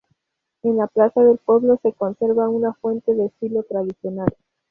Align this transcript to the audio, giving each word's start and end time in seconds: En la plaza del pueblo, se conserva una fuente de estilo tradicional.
En 0.63 0.77
la 0.77 0.87
plaza 0.87 1.21
del 1.21 1.37
pueblo, 1.37 1.77
se 1.83 1.93
conserva 1.93 2.49
una 2.49 2.73
fuente 2.73 3.13
de 3.13 3.27
estilo 3.27 3.61
tradicional. 3.61 4.35